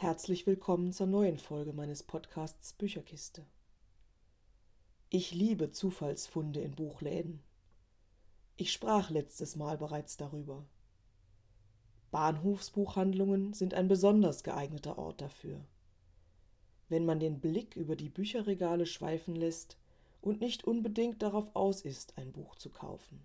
[0.00, 3.44] Herzlich willkommen zur neuen Folge meines Podcasts Bücherkiste.
[5.10, 7.42] Ich liebe Zufallsfunde in Buchläden.
[8.56, 10.64] Ich sprach letztes Mal bereits darüber.
[12.12, 15.60] Bahnhofsbuchhandlungen sind ein besonders geeigneter Ort dafür.
[16.88, 19.76] Wenn man den Blick über die Bücherregale schweifen lässt
[20.22, 23.22] und nicht unbedingt darauf aus ist, ein Buch zu kaufen.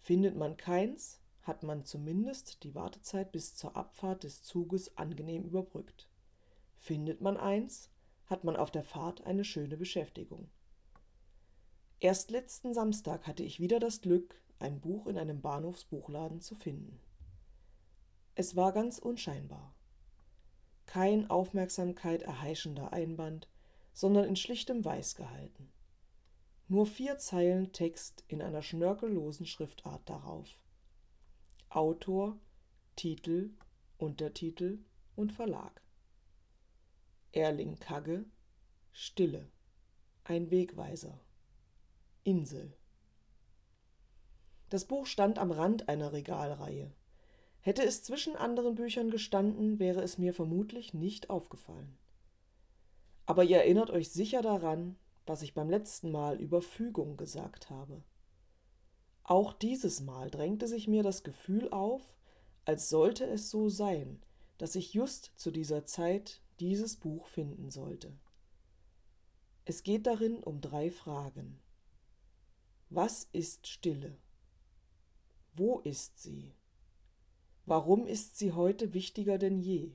[0.00, 6.08] Findet man keins, hat man zumindest die Wartezeit bis zur Abfahrt des Zuges angenehm überbrückt.
[6.76, 7.90] Findet man eins,
[8.26, 10.48] hat man auf der Fahrt eine schöne Beschäftigung.
[11.98, 17.00] Erst letzten Samstag hatte ich wieder das Glück, ein Buch in einem Bahnhofsbuchladen zu finden.
[18.36, 19.74] Es war ganz unscheinbar.
[20.86, 23.48] Kein Aufmerksamkeit erheischender Einband,
[23.92, 25.72] sondern in schlichtem Weiß gehalten.
[26.68, 30.48] Nur vier Zeilen Text in einer schnörkellosen Schriftart darauf.
[31.70, 32.38] Autor,
[32.96, 33.50] Titel,
[33.98, 34.78] Untertitel
[35.16, 35.82] und Verlag.
[37.32, 38.24] Erling Kagge
[38.90, 39.50] Stille.
[40.24, 41.20] Ein Wegweiser.
[42.24, 42.74] Insel.
[44.70, 46.90] Das Buch stand am Rand einer Regalreihe.
[47.60, 51.98] Hätte es zwischen anderen Büchern gestanden, wäre es mir vermutlich nicht aufgefallen.
[53.26, 54.96] Aber ihr erinnert euch sicher daran,
[55.26, 58.02] was ich beim letzten Mal über Fügung gesagt habe.
[59.28, 62.00] Auch dieses Mal drängte sich mir das Gefühl auf,
[62.64, 64.22] als sollte es so sein,
[64.56, 68.10] dass ich just zu dieser Zeit dieses Buch finden sollte.
[69.66, 71.60] Es geht darin um drei Fragen.
[72.88, 74.16] Was ist Stille?
[75.52, 76.54] Wo ist sie?
[77.66, 79.92] Warum ist sie heute wichtiger denn je?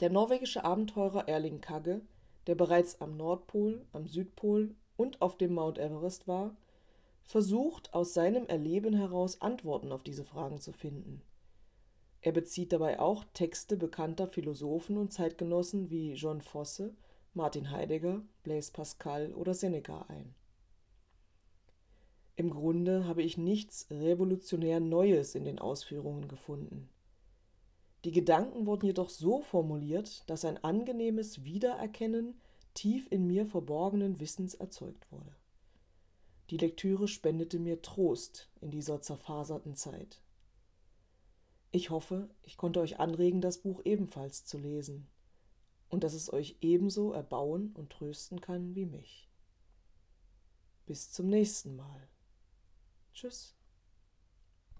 [0.00, 2.00] Der norwegische Abenteurer Erling Kagge,
[2.46, 6.54] der bereits am Nordpol, am Südpol und auf dem Mount Everest war,
[7.24, 11.22] versucht aus seinem Erleben heraus Antworten auf diese Fragen zu finden.
[12.20, 16.94] Er bezieht dabei auch Texte bekannter Philosophen und Zeitgenossen wie John Fosse,
[17.32, 20.34] Martin Heidegger, Blaise Pascal oder Seneca ein.
[22.36, 26.90] Im Grunde habe ich nichts revolutionär Neues in den Ausführungen gefunden.
[28.04, 32.38] Die Gedanken wurden jedoch so formuliert, dass ein angenehmes Wiedererkennen
[32.74, 35.34] tief in mir verborgenen Wissens erzeugt wurde.
[36.50, 40.20] Die Lektüre spendete mir Trost in dieser zerfaserten Zeit.
[41.70, 45.06] Ich hoffe, ich konnte euch anregen, das Buch ebenfalls zu lesen
[45.88, 49.28] und dass es euch ebenso erbauen und trösten kann wie mich.
[50.86, 52.08] Bis zum nächsten Mal.
[53.14, 53.59] Tschüss.